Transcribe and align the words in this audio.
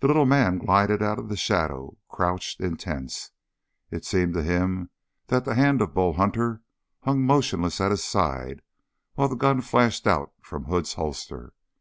The 0.00 0.08
little 0.08 0.26
man 0.26 0.58
glided 0.58 1.04
out 1.04 1.20
of 1.20 1.28
the 1.28 1.36
shadow, 1.36 1.96
crouched, 2.08 2.58
intense. 2.60 3.30
It 3.88 4.04
seemed 4.04 4.34
to 4.34 4.42
him 4.42 4.90
that 5.28 5.44
the 5.44 5.54
hand 5.54 5.80
of 5.80 5.94
Bull 5.94 6.14
Hunter 6.14 6.62
hung 7.04 7.22
motionless 7.22 7.80
at 7.80 7.92
his 7.92 8.02
side 8.02 8.60
while 9.14 9.28
the 9.28 9.36
gun 9.36 9.60
flashed 9.60 10.08
out 10.08 10.32
from 10.40 10.64
Hood's 10.64 10.94
holster. 10.94 11.52